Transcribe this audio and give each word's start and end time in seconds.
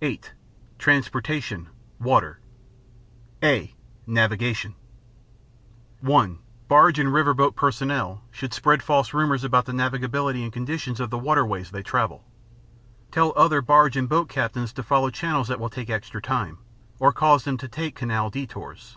(8) 0.00 0.32
Transportation: 0.78 1.68
Water 2.00 2.40
(a) 3.42 3.74
Navigation 4.06 4.74
(1) 6.00 6.38
Barge 6.68 6.98
and 6.98 7.12
river 7.12 7.34
boat 7.34 7.54
personnel 7.54 8.22
should 8.30 8.54
spread 8.54 8.82
false 8.82 9.12
rumors 9.12 9.44
about 9.44 9.66
the 9.66 9.72
navigability 9.74 10.42
and 10.42 10.50
conditions 10.54 11.00
of 11.00 11.10
the 11.10 11.18
waterways 11.18 11.70
they 11.70 11.82
travel. 11.82 12.24
Tell 13.10 13.34
other 13.36 13.60
barge 13.60 13.98
and 13.98 14.08
boat 14.08 14.30
captains 14.30 14.72
to 14.72 14.82
follow 14.82 15.10
channels 15.10 15.48
that 15.48 15.60
will 15.60 15.68
take 15.68 15.90
extra 15.90 16.22
time, 16.22 16.56
or 16.98 17.12
cause 17.12 17.44
them 17.44 17.58
to 17.58 17.68
make 17.78 17.94
canal 17.94 18.30
detours. 18.30 18.96